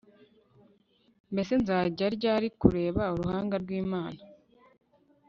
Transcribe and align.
mbese 1.31 1.53
nzajya 1.61 2.05
ryari 2.15 2.47
kureba 2.59 3.01
uruhanga 3.15 3.55
rw'imana 3.63 4.21